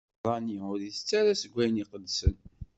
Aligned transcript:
Abeṛṛani 0.13 0.57
ur 0.71 0.79
itett 0.81 1.09
ara 1.19 1.39
seg 1.41 1.51
wayen 1.53 1.81
iqedsen. 1.83 2.35